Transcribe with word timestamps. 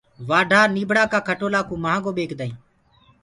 وآڍآ 0.29 0.61
نيٚڀڙآ 0.75 1.03
ڪآ 1.11 1.19
کٽولآ 1.27 1.59
ڪو 1.67 1.73
مهآگآ 1.83 2.11
ٻيچدآ 2.17 2.43
هينٚ 2.47 2.59